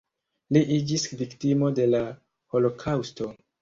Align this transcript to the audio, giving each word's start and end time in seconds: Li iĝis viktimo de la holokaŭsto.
Li 0.57 0.63
iĝis 0.77 1.05
viktimo 1.21 1.71
de 1.83 1.89
la 1.95 2.03
holokaŭsto. 2.57 3.35